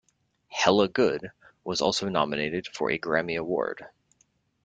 [0.47, 1.29] "Hella Good"
[1.63, 3.85] was also nominated for a Grammy award.